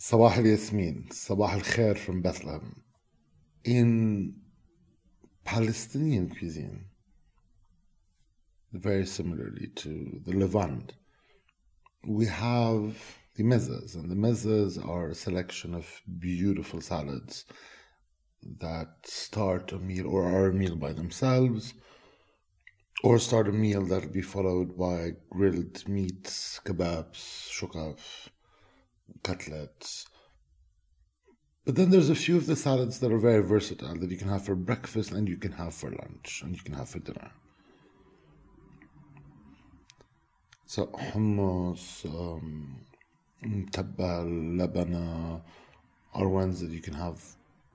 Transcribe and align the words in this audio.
Sabah 0.00 0.44
Yasmin, 0.44 1.08
Sabah 1.10 1.54
al 1.54 1.60
Khair 1.60 1.98
from 1.98 2.22
Bethlehem. 2.22 2.84
In 3.64 4.32
Palestinian 5.44 6.28
cuisine, 6.28 6.84
very 8.72 9.04
similarly 9.04 9.66
to 9.74 10.20
the 10.24 10.36
Levant, 10.36 10.92
we 12.06 12.26
have 12.26 12.96
the 13.34 13.42
mezzas, 13.42 13.96
and 13.96 14.08
the 14.08 14.14
mezzas 14.14 14.78
are 14.78 15.08
a 15.08 15.16
selection 15.16 15.74
of 15.74 15.84
beautiful 16.20 16.80
salads 16.80 17.44
that 18.60 18.90
start 19.04 19.72
a 19.72 19.80
meal 19.80 20.06
or 20.06 20.22
are 20.26 20.50
a 20.50 20.54
meal 20.54 20.76
by 20.76 20.92
themselves, 20.92 21.74
or 23.02 23.18
start 23.18 23.48
a 23.48 23.52
meal 23.52 23.84
that 23.86 24.04
will 24.04 24.12
be 24.12 24.22
followed 24.22 24.78
by 24.78 25.14
grilled 25.28 25.88
meats, 25.88 26.60
kebabs, 26.64 27.50
shukaf, 27.50 28.28
cutlets. 29.22 30.06
But 31.64 31.76
then 31.76 31.90
there's 31.90 32.08
a 32.08 32.14
few 32.14 32.36
of 32.36 32.46
the 32.46 32.56
salads 32.56 32.98
that 33.00 33.12
are 33.12 33.18
very 33.18 33.42
versatile 33.42 33.98
that 33.98 34.10
you 34.10 34.16
can 34.16 34.28
have 34.28 34.44
for 34.44 34.54
breakfast 34.54 35.12
and 35.12 35.28
you 35.28 35.36
can 35.36 35.52
have 35.52 35.74
for 35.74 35.90
lunch 35.90 36.40
and 36.42 36.56
you 36.56 36.62
can 36.62 36.74
have 36.74 36.88
for 36.88 36.98
dinner. 36.98 37.30
So 40.64 40.86
hummus, 40.86 42.04
um, 42.06 42.80
tabbal, 43.70 44.56
labana 44.56 45.42
are 46.14 46.28
ones 46.28 46.60
that 46.60 46.70
you 46.70 46.80
can 46.80 46.94
have 46.94 47.22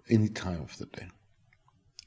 any 0.09 0.29
time 0.29 0.61
of 0.61 0.77
the 0.77 0.85
day. 0.85 1.07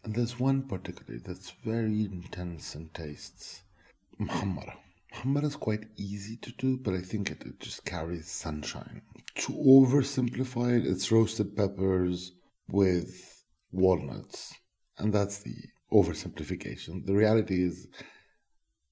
And 0.04 0.14
there's 0.14 0.38
one 0.38 0.62
particularly 0.62 1.22
that's 1.24 1.50
very 1.64 2.04
intense 2.04 2.74
in 2.74 2.88
tastes. 2.94 3.62
Muhammara. 4.20 4.74
Muhammara 5.12 5.44
is 5.44 5.56
quite 5.56 5.86
easy 5.96 6.36
to 6.36 6.52
do, 6.52 6.76
but 6.76 6.94
I 6.94 7.00
think 7.00 7.30
it, 7.30 7.42
it 7.44 7.58
just 7.60 7.84
carries 7.84 8.30
sunshine. 8.30 9.02
To 9.36 9.52
oversimplify 9.52 10.78
it, 10.78 10.86
it's 10.86 11.12
roasted 11.12 11.56
peppers 11.56 12.32
with 12.68 13.44
walnuts. 13.70 14.54
And 14.98 15.12
that's 15.12 15.38
the 15.38 15.54
oversimplification. 15.92 17.04
The 17.04 17.14
reality 17.14 17.62
is 17.62 17.88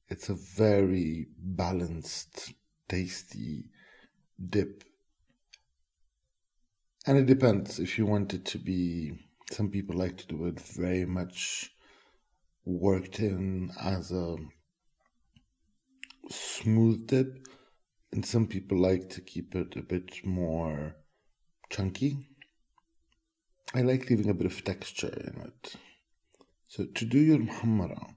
it's 0.09 0.29
a 0.29 0.35
very 0.35 1.29
balanced, 1.39 2.53
tasty 2.89 3.65
dip 4.51 4.85
and 7.07 7.19
it 7.19 7.27
depends 7.27 7.79
if 7.79 7.99
you 7.99 8.07
want 8.07 8.33
it 8.33 8.45
to 8.47 8.59
be. 8.59 9.13
Some 9.51 9.71
people 9.71 9.97
like 9.97 10.17
to 10.17 10.27
do 10.27 10.47
it 10.47 10.59
very 10.59 11.05
much 11.05 11.71
worked 12.65 13.21
in 13.21 13.71
as 13.79 14.11
a 14.11 14.37
smooth 16.31 17.07
dip, 17.07 17.47
and 18.15 18.25
some 18.25 18.47
people 18.47 18.79
like 18.79 19.11
to 19.11 19.21
keep 19.21 19.57
it 19.57 19.75
a 19.75 19.83
bit 19.83 20.25
more 20.25 20.95
chunky. 21.69 22.17
I 23.75 23.83
like 23.83 24.09
leaving 24.09 24.31
a 24.31 24.35
bit 24.35 24.47
of 24.47 24.63
texture 24.63 25.09
in 25.09 25.41
it. 25.41 25.75
So 26.69 26.85
to 26.85 27.05
do 27.05 27.19
your 27.19 27.39
muhammara, 27.39 28.15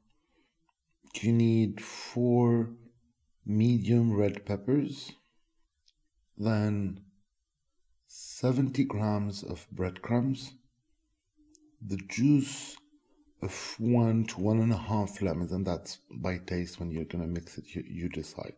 you 1.15 1.31
need 1.31 1.81
four 1.81 2.69
medium 3.43 4.15
red 4.15 4.45
peppers, 4.45 5.13
then 6.37 7.01
70 8.05 8.83
grams 8.83 9.41
of 9.41 9.65
breadcrumbs, 9.71 10.53
the 11.81 11.97
juice 12.07 12.77
of 13.41 13.75
one 13.79 14.25
to 14.25 14.41
one 14.41 14.59
and 14.59 14.73
a 14.73 14.77
half 14.77 15.23
lemons, 15.23 15.51
and 15.51 15.65
that's 15.65 15.97
by 16.11 16.37
taste 16.37 16.79
when 16.79 16.91
you're 16.91 17.05
to 17.05 17.17
mix 17.17 17.57
it, 17.57 17.73
you, 17.73 17.83
you 17.87 18.09
decide. 18.09 18.53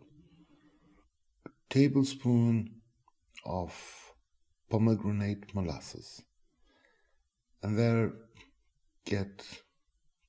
Tablespoon 1.69 2.81
of 3.45 3.73
pomegranate 4.69 5.53
molasses. 5.53 6.21
And 7.61 7.77
there, 7.77 8.13
get 9.05 9.45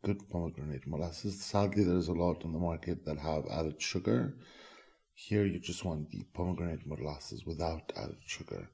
good 0.02 0.28
pomegranate 0.30 0.86
molasses. 0.86 1.42
Sadly, 1.42 1.84
there's 1.84 2.08
a 2.08 2.12
lot 2.12 2.44
on 2.44 2.52
the 2.52 2.58
market 2.58 3.04
that 3.06 3.18
have 3.18 3.44
added 3.50 3.80
sugar. 3.80 4.36
Here, 5.14 5.44
you 5.44 5.60
just 5.60 5.84
want 5.84 6.10
the 6.10 6.24
pomegranate 6.34 6.86
molasses 6.86 7.44
without 7.44 7.92
added 7.96 8.18
sugar 8.26 8.68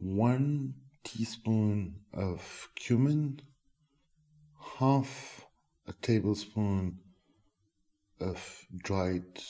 one 0.00 0.74
teaspoon 1.02 1.96
of 2.12 2.68
cumin, 2.76 3.40
half 4.78 5.44
a 5.86 5.92
tablespoon 5.92 6.98
of 8.20 8.66
dried 8.76 9.40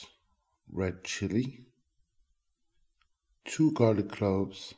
red 0.71 1.03
chili, 1.03 1.65
two 3.45 3.71
garlic 3.73 4.09
cloves, 4.09 4.73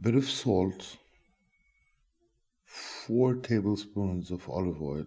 bit 0.00 0.14
of 0.14 0.28
salt, 0.28 0.96
four 2.64 3.34
tablespoons 3.34 4.30
of 4.30 4.48
olive 4.48 4.80
oil, 4.82 5.06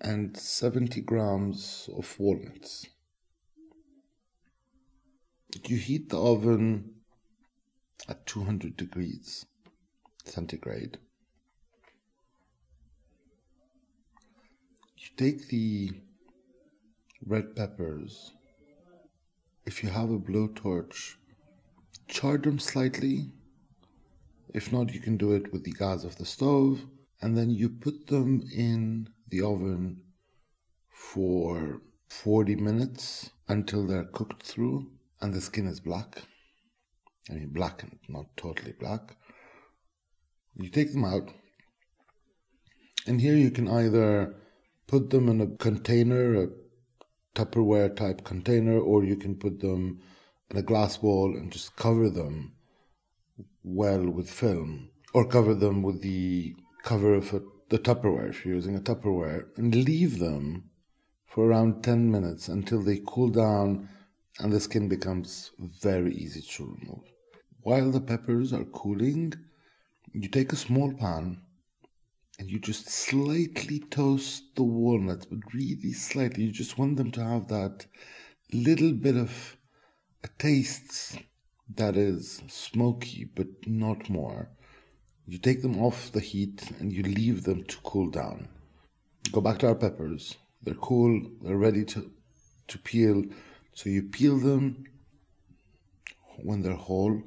and 0.00 0.36
70 0.36 1.00
grams 1.02 1.88
of 1.96 2.18
walnuts 2.18 2.86
you 5.68 5.76
heat 5.76 6.10
the 6.10 6.18
oven 6.18 6.90
at 8.08 8.26
200 8.26 8.76
degrees 8.76 9.46
centigrade. 10.24 10.98
You 14.96 15.08
take 15.16 15.48
the 15.48 15.90
red 17.26 17.56
peppers. 17.56 18.32
If 19.64 19.82
you 19.82 19.90
have 19.90 20.10
a 20.10 20.18
blowtorch, 20.18 21.16
char 22.08 22.38
them 22.38 22.58
slightly. 22.58 23.32
If 24.54 24.72
not, 24.72 24.94
you 24.94 25.00
can 25.00 25.16
do 25.16 25.32
it 25.32 25.52
with 25.52 25.64
the 25.64 25.72
gas 25.72 26.04
of 26.04 26.16
the 26.16 26.24
stove. 26.24 26.86
And 27.20 27.36
then 27.36 27.50
you 27.50 27.68
put 27.68 28.06
them 28.06 28.42
in 28.54 29.08
the 29.28 29.42
oven 29.42 30.02
for 30.88 31.80
40 32.08 32.56
minutes 32.56 33.30
until 33.48 33.86
they're 33.86 34.04
cooked 34.04 34.42
through 34.42 34.86
and 35.20 35.32
the 35.32 35.40
skin 35.40 35.66
is 35.66 35.80
black. 35.80 36.22
I 37.30 37.34
mean, 37.34 37.48
black 37.48 37.82
and 37.82 37.98
not 38.08 38.26
totally 38.36 38.74
black. 38.78 39.16
You 40.56 40.70
take 40.70 40.92
them 40.92 41.04
out, 41.04 41.30
and 43.06 43.20
here 43.20 43.36
you 43.36 43.50
can 43.50 43.68
either 43.68 44.34
put 44.86 45.10
them 45.10 45.28
in 45.28 45.40
a 45.40 45.48
container, 45.56 46.42
a 46.42 46.48
Tupperware 47.36 47.94
type 47.94 48.24
container, 48.24 48.78
or 48.78 49.04
you 49.04 49.16
can 49.16 49.36
put 49.36 49.60
them 49.60 50.00
in 50.50 50.56
a 50.56 50.62
glass 50.62 50.96
bowl 50.96 51.36
and 51.36 51.52
just 51.52 51.76
cover 51.76 52.08
them 52.08 52.54
well 53.62 54.08
with 54.08 54.30
film, 54.30 54.90
or 55.12 55.24
cover 55.26 55.54
them 55.54 55.82
with 55.82 56.00
the 56.02 56.56
cover 56.82 57.14
of 57.14 57.32
a, 57.34 57.42
the 57.68 57.78
Tupperware 57.78 58.30
if 58.30 58.44
you're 58.44 58.54
using 58.54 58.76
a 58.76 58.80
Tupperware, 58.80 59.46
and 59.56 59.74
leave 59.74 60.18
them 60.18 60.70
for 61.26 61.46
around 61.46 61.84
10 61.84 62.10
minutes 62.10 62.48
until 62.48 62.82
they 62.82 63.00
cool 63.06 63.28
down 63.28 63.88
and 64.38 64.52
the 64.52 64.60
skin 64.60 64.88
becomes 64.88 65.50
very 65.58 66.14
easy 66.14 66.40
to 66.40 66.76
remove. 66.80 67.04
While 67.60 67.90
the 67.90 68.00
peppers 68.00 68.52
are 68.52 68.64
cooling, 68.64 69.34
you 70.12 70.28
take 70.28 70.52
a 70.52 70.56
small 70.56 70.94
pan 70.94 71.42
and 72.38 72.50
you 72.50 72.58
just 72.58 72.88
slightly 72.88 73.78
toast 73.78 74.54
the 74.54 74.62
walnuts, 74.62 75.26
but 75.26 75.38
really 75.54 75.92
slightly. 75.92 76.44
You 76.44 76.52
just 76.52 76.78
want 76.78 76.96
them 76.96 77.10
to 77.12 77.24
have 77.24 77.48
that 77.48 77.86
little 78.52 78.92
bit 78.92 79.16
of 79.16 79.56
a 80.22 80.28
taste 80.38 81.18
that 81.74 81.96
is 81.96 82.42
smoky, 82.48 83.28
but 83.34 83.48
not 83.66 84.08
more. 84.10 84.50
You 85.26 85.38
take 85.38 85.62
them 85.62 85.78
off 85.82 86.12
the 86.12 86.20
heat 86.20 86.70
and 86.78 86.92
you 86.92 87.02
leave 87.02 87.44
them 87.44 87.64
to 87.64 87.76
cool 87.78 88.10
down. 88.10 88.48
Go 89.32 89.40
back 89.40 89.58
to 89.58 89.68
our 89.68 89.74
peppers. 89.74 90.36
They're 90.62 90.74
cool, 90.74 91.20
they're 91.42 91.56
ready 91.56 91.84
to, 91.86 92.10
to 92.68 92.78
peel 92.78 93.24
so 93.76 93.90
you 93.90 94.04
peel 94.04 94.38
them 94.38 94.84
when 96.38 96.62
they're 96.62 96.72
whole, 96.72 97.22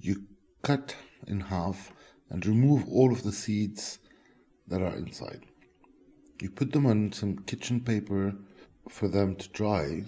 you 0.00 0.22
cut 0.62 0.96
in 1.26 1.38
half 1.38 1.92
and 2.30 2.46
remove 2.46 2.88
all 2.88 3.12
of 3.12 3.24
the 3.24 3.32
seeds 3.32 3.98
that 4.70 4.80
are 4.80 4.96
inside. 4.96 5.44
You 6.40 6.50
put 6.50 6.72
them 6.72 6.86
on 6.86 7.12
some 7.12 7.40
kitchen 7.40 7.80
paper 7.80 8.34
for 8.88 9.08
them 9.08 9.36
to 9.36 9.48
dry, 9.50 10.04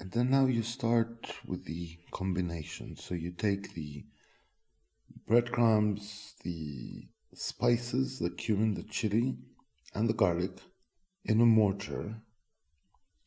and 0.00 0.10
then 0.12 0.30
now 0.30 0.46
you 0.46 0.62
start 0.62 1.34
with 1.44 1.64
the 1.66 1.98
combination. 2.10 2.96
So 2.96 3.14
you 3.14 3.32
take 3.32 3.74
the 3.74 4.04
breadcrumbs, 5.26 6.34
the 6.42 7.08
spices, 7.34 8.18
the 8.18 8.30
cumin, 8.30 8.74
the 8.74 8.84
chili, 8.84 9.36
and 9.94 10.08
the 10.08 10.14
garlic 10.14 10.60
in 11.24 11.40
a 11.40 11.46
mortar, 11.46 12.22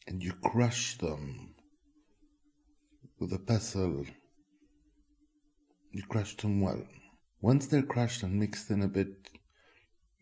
and 0.07 0.23
you 0.23 0.33
crush 0.43 0.97
them 0.97 1.53
with 3.19 3.31
a 3.33 3.39
pestle. 3.39 4.05
You 5.91 6.03
crush 6.09 6.35
them 6.37 6.61
well. 6.61 6.81
Once 7.41 7.67
they're 7.67 7.83
crushed 7.83 8.23
and 8.23 8.39
mixed 8.39 8.71
in 8.71 8.81
a 8.81 8.87
bit, 8.87 9.29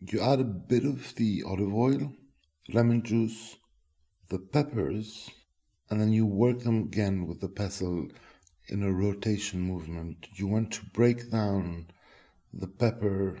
you 0.00 0.20
add 0.20 0.40
a 0.40 0.44
bit 0.44 0.84
of 0.84 1.14
the 1.16 1.42
olive 1.46 1.74
oil, 1.74 2.12
lemon 2.72 3.02
juice, 3.02 3.56
the 4.28 4.38
peppers, 4.38 5.30
and 5.90 6.00
then 6.00 6.12
you 6.12 6.24
work 6.24 6.60
them 6.60 6.84
again 6.84 7.26
with 7.26 7.40
the 7.40 7.48
pestle 7.48 8.08
in 8.68 8.82
a 8.82 8.92
rotation 8.92 9.60
movement. 9.60 10.26
You 10.36 10.46
want 10.46 10.72
to 10.72 10.86
break 10.86 11.30
down 11.30 11.88
the 12.52 12.68
pepper 12.68 13.40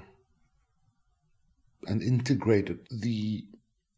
and 1.86 2.02
integrate 2.02 2.68
it. 2.68 2.88
The 2.90 3.44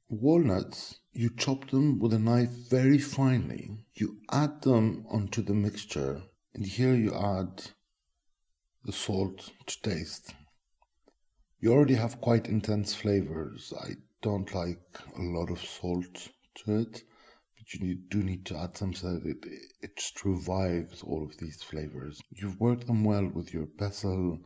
walnuts, 0.09 1.01
you 1.13 1.31
chop 1.37 1.71
them 1.71 1.99
with 1.99 2.13
a 2.13 2.19
knife 2.19 2.51
very 2.51 2.99
finely. 2.99 3.71
You 3.95 4.19
add 4.31 4.63
them 4.63 5.05
onto 5.11 5.43
the 5.43 5.55
mixture, 5.55 6.23
and 6.55 6.65
here 6.65 6.95
you 6.95 7.15
add 7.15 7.71
the 8.85 8.93
salt 8.93 9.51
to 9.67 9.83
taste. 9.83 10.35
You 11.63 11.73
already 11.73 11.95
have 11.95 12.21
quite 12.21 12.49
intense 12.49 12.93
flavors. 12.93 13.73
I 13.81 13.91
don't 14.21 14.53
like 14.53 14.83
a 15.17 15.23
lot 15.23 15.49
of 15.49 15.61
salt 15.61 16.29
to 16.57 16.81
it, 16.81 17.05
but 17.57 17.73
you 17.73 17.87
need, 17.87 18.09
do 18.11 18.21
need 18.21 18.45
to 18.47 18.57
add 18.59 18.77
some 18.77 18.93
so 18.93 19.13
that 19.13 19.25
it, 19.25 19.47
it 19.81 19.97
just 19.97 20.25
revives 20.25 21.05
all 21.05 21.23
of 21.23 21.37
these 21.37 21.63
flavors. 21.63 22.21
You've 22.31 22.59
worked 22.59 22.89
them 22.89 23.05
well 23.05 23.29
with 23.33 23.55
your 23.55 23.67
pestle. 23.67 24.41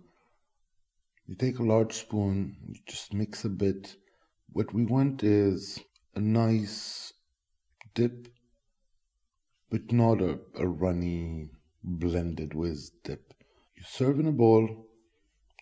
You 1.27 1.37
take 1.37 1.59
a 1.59 1.63
large 1.63 1.95
spoon, 1.95 2.55
you 2.69 2.81
just 2.87 3.15
mix 3.15 3.47
a 3.47 3.49
bit. 3.49 3.97
What 4.53 4.75
we 4.75 4.85
want 4.85 5.25
is 5.25 5.81
a 6.15 6.21
nice 6.21 7.15
dip, 7.95 8.29
but 9.71 9.91
not 9.91 10.21
a, 10.21 10.39
a 10.59 10.69
runny, 10.69 11.49
blended 11.83 12.53
whiz 12.53 12.91
dip. 13.05 13.33
You 13.75 13.85
serve 13.87 14.21
in 14.21 14.27
a 14.27 14.33
bowl, 14.33 14.87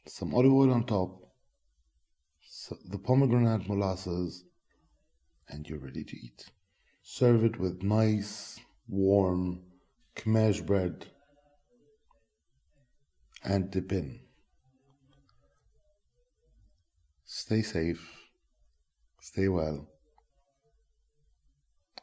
some 0.09 0.35
olive 0.35 0.53
oil 0.53 0.73
on 0.73 0.85
top, 0.87 1.24
so 2.64 2.78
the 2.88 2.96
pomegranate 2.96 3.69
molasses, 3.69 4.44
and 5.50 5.69
you're 5.69 5.78
ready 5.78 6.02
to 6.02 6.16
eat. 6.16 6.46
Serve 7.02 7.44
it 7.44 7.61
with 7.61 7.82
nice, 7.82 8.58
warm 8.88 9.61
kmesh 10.16 10.64
bread 10.64 11.05
and 13.43 13.70
dip 13.70 13.93
in. 13.93 14.19
Stay 17.26 17.61
safe, 17.61 18.02
stay 19.20 19.49
well, 19.49 19.87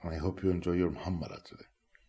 and 0.04 0.14
I 0.14 0.20
hope 0.20 0.44
you 0.44 0.52
enjoy 0.52 0.74
your 0.74 0.92
Muhammara 0.92 1.44
today. 1.44 1.71